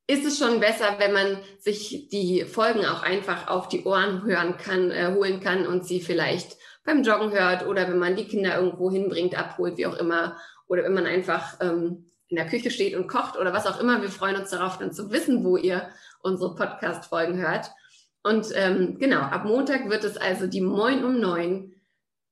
ist 0.07 0.27
es 0.27 0.39
schon 0.39 0.61
besser, 0.61 0.97
wenn 0.99 1.13
man 1.13 1.39
sich 1.59 2.09
die 2.11 2.45
Folgen 2.45 2.85
auch 2.85 3.03
einfach 3.03 3.49
auf 3.49 3.69
die 3.69 3.85
Ohren 3.85 4.25
hören 4.25 4.57
kann, 4.57 4.91
äh, 4.91 5.13
holen 5.15 5.41
kann 5.41 5.67
und 5.67 5.87
sie 5.87 6.01
vielleicht 6.01 6.57
beim 6.85 7.03
Joggen 7.03 7.31
hört 7.31 7.67
oder 7.67 7.89
wenn 7.89 7.99
man 7.99 8.17
die 8.17 8.27
Kinder 8.27 8.57
irgendwo 8.57 8.91
hinbringt, 8.91 9.39
abholt, 9.39 9.77
wie 9.77 9.87
auch 9.87 9.97
immer, 9.97 10.37
oder 10.67 10.85
wenn 10.85 10.95
man 10.95 11.07
einfach 11.07 11.59
ähm, 11.61 12.11
in 12.29 12.37
der 12.37 12.47
Küche 12.47 12.71
steht 12.71 12.97
und 12.97 13.09
kocht 13.09 13.37
oder 13.37 13.53
was 13.53 13.67
auch 13.67 13.79
immer. 13.79 14.01
Wir 14.01 14.09
freuen 14.09 14.37
uns 14.37 14.51
darauf, 14.51 14.79
dann 14.79 14.93
zu 14.93 15.11
wissen, 15.13 15.45
wo 15.45 15.57
ihr 15.57 15.91
unsere 16.23 16.55
Podcast-Folgen 16.55 17.37
hört. 17.37 17.71
Und 18.23 18.49
ähm, 18.55 18.99
genau, 18.99 19.21
ab 19.21 19.45
Montag 19.45 19.89
wird 19.89 20.05
es 20.05 20.17
also 20.17 20.47
die 20.47 20.61
Moin 20.61 21.05
um 21.05 21.19
neun 21.21 21.75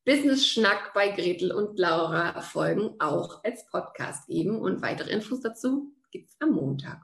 Business 0.04 0.46
Schnack 0.46 0.92
bei 0.94 1.08
Gretel 1.08 1.52
und 1.52 1.78
Laura 1.78 2.40
Folgen 2.40 2.94
auch 3.00 3.42
als 3.44 3.66
Podcast 3.66 4.28
geben. 4.28 4.60
Und 4.60 4.82
weitere 4.82 5.10
Infos 5.10 5.40
dazu 5.40 5.92
gibt 6.10 6.30
es 6.30 6.36
am 6.40 6.52
Montag. 6.52 7.00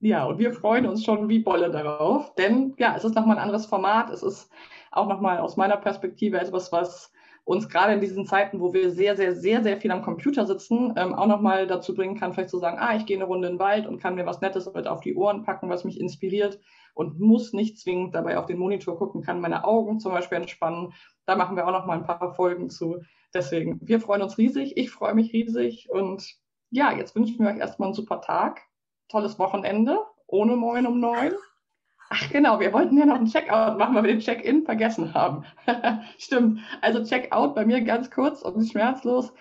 Ja, 0.00 0.24
und 0.24 0.38
wir 0.38 0.52
freuen 0.54 0.86
uns 0.86 1.04
schon 1.04 1.28
wie 1.28 1.40
Bolle 1.40 1.70
darauf, 1.70 2.34
denn 2.36 2.74
ja, 2.78 2.96
es 2.96 3.04
ist 3.04 3.14
nochmal 3.14 3.36
ein 3.36 3.42
anderes 3.42 3.66
Format. 3.66 4.08
Es 4.10 4.22
ist 4.22 4.50
auch 4.90 5.06
nochmal 5.06 5.38
aus 5.38 5.58
meiner 5.58 5.76
Perspektive 5.76 6.40
etwas, 6.40 6.72
was 6.72 7.12
uns 7.44 7.68
gerade 7.68 7.92
in 7.92 8.00
diesen 8.00 8.24
Zeiten, 8.24 8.60
wo 8.60 8.72
wir 8.72 8.90
sehr, 8.92 9.16
sehr, 9.16 9.34
sehr, 9.34 9.62
sehr 9.62 9.76
viel 9.76 9.90
am 9.90 10.02
Computer 10.02 10.46
sitzen, 10.46 10.94
ähm, 10.96 11.14
auch 11.14 11.26
nochmal 11.26 11.66
dazu 11.66 11.94
bringen 11.94 12.18
kann, 12.18 12.32
vielleicht 12.32 12.50
zu 12.50 12.58
sagen, 12.58 12.78
ah, 12.80 12.96
ich 12.96 13.04
gehe 13.04 13.16
eine 13.16 13.26
Runde 13.26 13.48
in 13.48 13.54
den 13.54 13.60
Wald 13.60 13.86
und 13.86 14.00
kann 14.00 14.14
mir 14.14 14.24
was 14.24 14.40
Nettes 14.40 14.72
mit 14.72 14.86
auf 14.86 15.00
die 15.00 15.14
Ohren 15.14 15.42
packen, 15.42 15.68
was 15.68 15.84
mich 15.84 16.00
inspiriert 16.00 16.58
und 16.94 17.20
muss 17.20 17.52
nicht 17.52 17.78
zwingend 17.78 18.14
dabei 18.14 18.38
auf 18.38 18.46
den 18.46 18.58
Monitor 18.58 18.98
gucken, 18.98 19.22
kann 19.22 19.40
meine 19.40 19.64
Augen 19.64 20.00
zum 20.00 20.12
Beispiel 20.12 20.38
entspannen. 20.38 20.92
Da 21.26 21.36
machen 21.36 21.56
wir 21.56 21.66
auch 21.66 21.72
noch 21.72 21.86
mal 21.86 21.98
ein 21.98 22.06
paar 22.06 22.34
Folgen 22.34 22.70
zu. 22.70 23.02
Deswegen, 23.32 23.78
wir 23.82 24.00
freuen 24.00 24.22
uns 24.22 24.38
riesig. 24.38 24.76
Ich 24.76 24.90
freue 24.90 25.14
mich 25.14 25.32
riesig. 25.32 25.88
Und 25.90 26.36
ja, 26.70 26.92
jetzt 26.92 27.14
wünschen 27.14 27.38
wir 27.38 27.50
euch 27.50 27.58
erstmal 27.58 27.88
einen 27.88 27.94
super 27.94 28.20
Tag. 28.20 28.62
Tolles 29.08 29.38
Wochenende. 29.38 29.98
Ohne 30.26 30.56
Moin 30.56 30.86
um 30.86 31.00
neun. 31.00 31.32
Ach 32.12 32.28
genau, 32.28 32.58
wir 32.58 32.72
wollten 32.72 32.98
ja 32.98 33.06
noch 33.06 33.14
einen 33.14 33.30
Checkout 33.30 33.78
machen, 33.78 33.94
weil 33.94 34.02
wir 34.02 34.12
den 34.12 34.20
Check-in 34.20 34.64
vergessen 34.64 35.14
haben. 35.14 35.44
Stimmt. 36.18 36.60
Also 36.80 37.04
Checkout 37.04 37.54
bei 37.54 37.64
mir 37.64 37.82
ganz 37.82 38.10
kurz 38.10 38.42
und 38.42 38.68
schmerzlos 38.68 39.32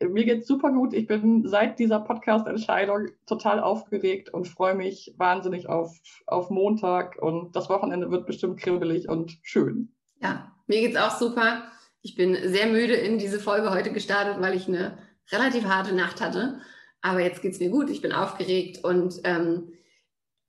mir 0.00 0.24
geht's 0.24 0.46
super 0.46 0.72
gut. 0.72 0.94
Ich 0.94 1.06
bin 1.06 1.46
seit 1.46 1.78
dieser 1.78 2.00
Podcast-Entscheidung 2.00 3.08
total 3.26 3.60
aufgeregt 3.60 4.32
und 4.32 4.48
freue 4.48 4.74
mich 4.74 5.14
wahnsinnig 5.16 5.68
auf, 5.68 5.96
auf 6.26 6.50
Montag. 6.50 7.20
Und 7.20 7.54
das 7.56 7.68
Wochenende 7.68 8.10
wird 8.10 8.26
bestimmt 8.26 8.60
kribbelig 8.60 9.08
und 9.08 9.38
schön. 9.42 9.92
Ja, 10.20 10.52
mir 10.66 10.80
geht's 10.80 10.96
auch 10.96 11.16
super. 11.16 11.62
Ich 12.02 12.14
bin 12.14 12.36
sehr 12.48 12.66
müde 12.66 12.94
in 12.94 13.18
diese 13.18 13.40
Folge 13.40 13.70
heute 13.70 13.92
gestartet, 13.92 14.40
weil 14.40 14.54
ich 14.54 14.68
eine 14.68 14.98
relativ 15.30 15.64
harte 15.64 15.94
Nacht 15.94 16.20
hatte. 16.20 16.60
Aber 17.02 17.20
jetzt 17.20 17.42
geht's 17.42 17.60
mir 17.60 17.70
gut. 17.70 17.90
Ich 17.90 18.02
bin 18.02 18.12
aufgeregt 18.12 18.84
und 18.84 19.20
ähm, 19.24 19.72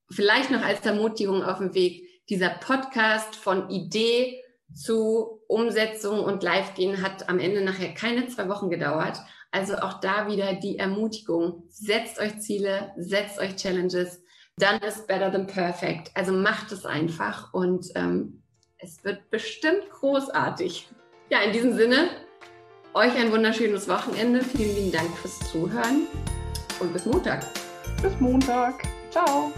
vielleicht 0.09 0.51
noch 0.51 0.63
als 0.63 0.85
Ermutigung 0.85 1.43
auf 1.43 1.57
dem 1.57 1.73
Weg 1.73 2.07
dieser 2.29 2.49
Podcast 2.49 3.35
von 3.35 3.69
Idee 3.69 4.41
zu 4.73 5.41
Umsetzung 5.47 6.23
und 6.23 6.43
Live-Gehen 6.43 7.01
hat 7.01 7.29
am 7.29 7.39
Ende 7.39 7.61
nachher 7.61 7.93
keine 7.93 8.27
zwei 8.27 8.49
Wochen 8.49 8.69
gedauert. 8.69 9.19
Also 9.51 9.77
auch 9.77 9.99
da 9.99 10.27
wieder 10.27 10.53
die 10.53 10.77
Ermutigung. 10.77 11.63
Setzt 11.69 12.19
euch 12.19 12.39
Ziele, 12.39 12.91
setzt 12.97 13.39
euch 13.39 13.55
Challenges. 13.55 14.21
Done 14.59 14.79
is 14.85 15.05
better 15.05 15.31
than 15.31 15.47
perfect. 15.47 16.11
Also 16.15 16.33
macht 16.33 16.71
es 16.71 16.85
einfach 16.85 17.53
und 17.53 17.87
ähm, 17.95 18.41
es 18.79 19.03
wird 19.03 19.29
bestimmt 19.29 19.89
großartig. 19.91 20.89
Ja, 21.29 21.41
in 21.41 21.51
diesem 21.51 21.73
Sinne, 21.73 22.09
euch 22.93 23.15
ein 23.15 23.31
wunderschönes 23.31 23.87
Wochenende. 23.87 24.41
Vielen 24.41 24.75
lieben 24.75 24.91
Dank 24.91 25.15
fürs 25.17 25.39
Zuhören 25.51 26.07
und 26.79 26.93
bis 26.93 27.05
Montag. 27.05 27.45
Bis 28.01 28.19
Montag. 28.19 28.83
Ciao. 29.11 29.51